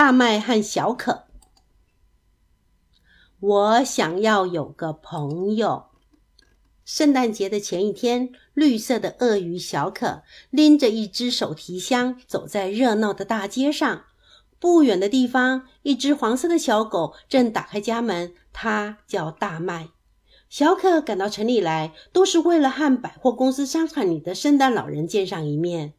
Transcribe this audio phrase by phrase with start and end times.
[0.00, 1.24] 大麦和小可。
[3.38, 5.88] 我想要有个朋友。
[6.86, 14.06] 圣诞节的前一天，绿色的鳄鱼小可拎着一只手提箱，走在热闹的大街上。
[14.58, 18.32] 不远的地方，一只黄色的小狗正打开家门。
[18.54, 19.90] 它叫大麦。
[20.48, 25.92] 小可赶到城里来，都是为了和百货公司商场里的圣诞老人见上一面。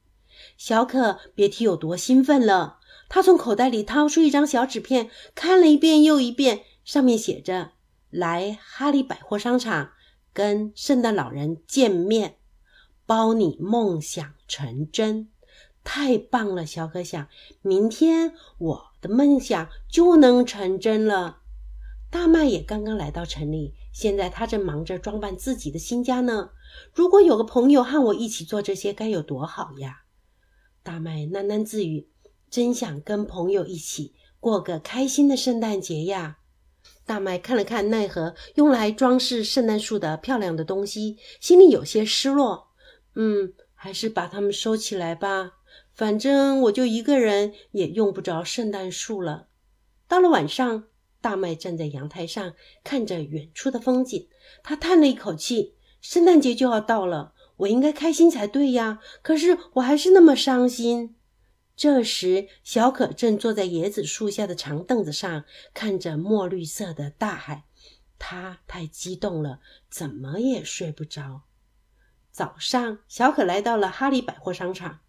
[0.58, 2.80] 小可别提有多兴奋了。
[3.14, 7.72] 他从口袋里掏出一张小纸片，看了一遍又一遍，上面写着
[8.10, 9.92] ：“来哈利百货商场
[10.32, 12.38] 跟圣诞老人见面，
[13.06, 15.28] 包你梦想成真。”
[15.84, 17.28] 太棒了，小可想，
[17.62, 21.40] 明天我的梦想就能成真了。
[22.10, 26.52] 大麦也刚刚来到城里，现在他正忙着装扮自己的新家呢。
[26.94, 30.04] 如果有个朋友和我一起做这些，该有多好呀！
[30.82, 32.08] 大麦喃喃自语
[32.52, 36.38] ：“真想跟朋友一起过个开心的圣诞节呀！”
[37.04, 42.68] 大麦看了看奈何用来装饰圣诞树的漂亮的东西，心里有些失落。
[43.16, 45.54] 嗯，还是把它们收起来吧。
[45.94, 49.48] 反正我就一个人，也用不着圣诞树了。
[50.08, 50.86] 到了晚上，
[51.20, 54.28] 大麦站在阳台上看着远处的风景，
[54.64, 61.16] 他叹了一口气：“圣诞节就要到了，我应该开心才对呀，可是我还是那么伤心。”
[61.82, 67.66] 这时，小可正坐在椰子树下的长凳子上，看着墨绿色的大海，
[68.20, 71.42] 他太激动了，怎么也睡不着。
[72.30, 75.00] 早上，小可来到了哈利百货商场。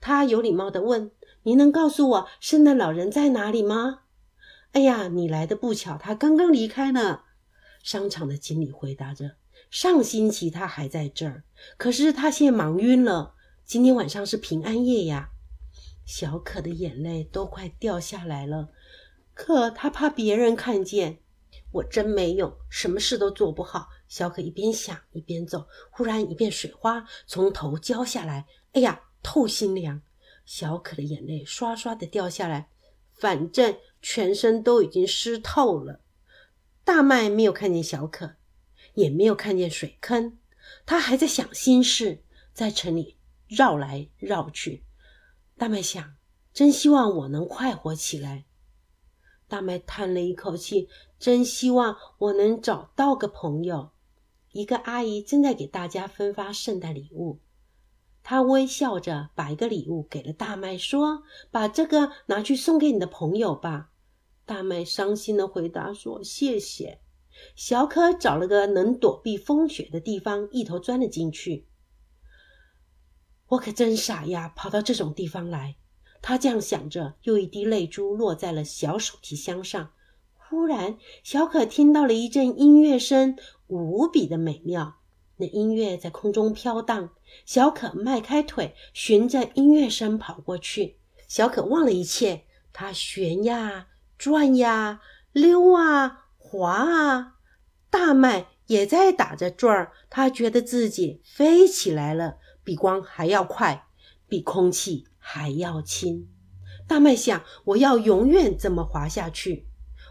[0.00, 1.10] 他有礼貌地问
[1.44, 4.04] ：“您能告诉我圣诞老人在哪里吗
[4.72, 7.24] ？”“哎呀，你来的不巧，他刚刚离开呢。”
[7.84, 9.32] 商场的经理回答着。
[9.68, 11.44] “上星期他还在这儿，
[11.76, 13.34] 可是他现在忙晕了。
[13.66, 15.28] 今天晚上是平安夜呀。”
[16.14, 18.68] 小可的眼泪都快掉下来了，
[19.32, 21.20] 可他怕别人看见。
[21.70, 23.88] 我真没用，什么事都做不好。
[24.08, 28.46] 小可一边想一边走，忽然一片水花从头浇下来。
[28.74, 30.02] “哎呀！”透心凉，
[30.44, 32.68] 小可的眼泪刷刷的掉下来，
[33.14, 36.02] 反正全身都已经湿透了。
[36.84, 38.34] 大麦没有看见小可，
[38.92, 40.36] 也没有看见水坑，
[40.84, 42.22] 他还在想心事，
[42.52, 43.16] 在城里
[43.48, 44.84] 绕来绕去。
[45.62, 46.16] 大麦想，
[46.52, 48.46] 真希望我能快活起来。
[49.46, 50.88] 大麦叹了一口气，
[51.20, 53.90] 真希望我能找到个朋友。
[54.50, 57.38] 一个阿姨正在给大家分发圣诞礼物。
[58.24, 63.92] 他微笑着把一个礼物给了大麦，说：“把这个拿去送给你的朋友吧。”
[64.44, 66.98] 大麦伤心的回答说：“谢谢。”
[67.54, 71.68] 小可找了个能躲避风雪的地方，一头钻了进去。
[73.52, 75.76] 我可真傻呀，跑到这种地方来。
[76.22, 79.90] 他这样想着，又一滴泪珠落在了小手提箱上。
[80.38, 83.36] 忽然，小可听到了一阵音乐声，
[83.66, 84.96] 无比的美妙。
[85.36, 87.10] 那音乐在空中飘荡。
[87.44, 90.96] 小可迈开腿，循着音乐声跑过去。
[91.28, 95.02] 小可忘了一切，它旋呀转呀，
[95.32, 97.34] 溜啊滑啊。
[97.90, 103.86] 大麦也在打着转儿，他觉得自己飞起来了，比光还要快，
[104.28, 106.28] 比空气还要轻。
[106.86, 109.66] 大麦想：我要永远这么滑下去，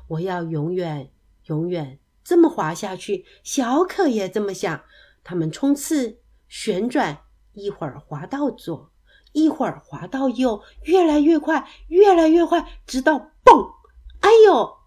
[0.08, 1.12] 我要永远
[1.46, 3.26] 永远这么滑下去。
[3.44, 4.84] 小可也这么想，
[5.24, 6.20] 他们冲刺。
[6.48, 7.24] 旋转，
[7.54, 8.92] 一会儿滑到左，
[9.32, 13.72] 一会儿滑到右，越来越快，越来越快，直到嘣！
[14.20, 14.78] 哎呦！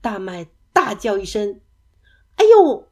[0.00, 1.60] 大麦大叫一声
[2.34, 2.88] ：“哎呦！”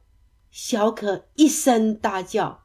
[0.49, 2.62] 小可一声大叫：“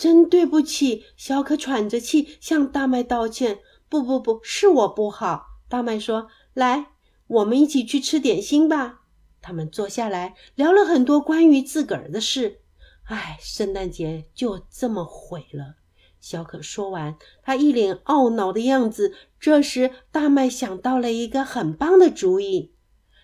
[0.00, 3.58] 真对不起！”小可喘着气向大麦道歉
[3.90, 6.92] ：“不不不，是我不好。”大麦说：“来，
[7.26, 9.02] 我们一起去吃点心吧。”
[9.42, 12.62] 他们坐下来聊了很多关于自个儿的事。
[13.04, 15.76] 唉，圣诞节就这么毁了。
[16.18, 19.14] 小可说完，他一脸懊恼的样子。
[19.38, 22.74] 这时，大麦想到了一个很棒的主意：“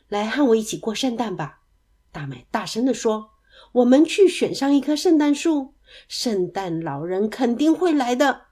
[0.08, 1.61] 来和我一起过圣诞吧！”
[2.11, 3.32] 大麦大声地说
[3.72, 5.75] ：“我们去选上一棵圣诞树，
[6.09, 8.43] 圣诞老人肯定会来的。”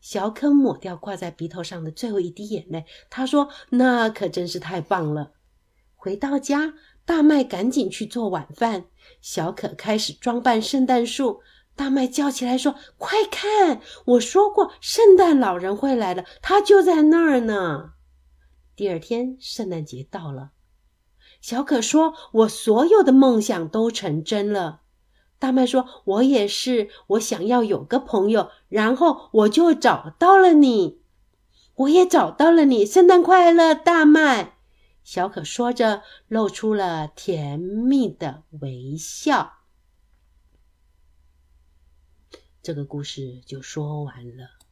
[0.00, 5.32] 小可抹掉挂在鼻头上的最后一滴眼泪，他说：“那可真是太棒了。”
[5.94, 6.74] 回到家。
[7.06, 8.86] 大麦赶紧去做晚饭，
[9.20, 11.42] 小可开始装扮圣诞树。
[11.76, 17.92] 大麦叫起来说：“快看，我说过圣诞老人会来的，他就在那儿呢。”
[18.74, 20.52] 第二天，圣诞节到了，
[21.42, 24.80] 小可说：“我所有的梦想都成真了。”
[25.44, 31.02] 大麦说：“我也是，我想要有个朋友，然后我就找到了你。”
[31.76, 34.56] 我也找到了你，圣诞快乐，大麦！
[35.02, 39.58] 小可说着，露出了甜蜜的微笑。
[42.62, 44.63] 这个故事就说完了。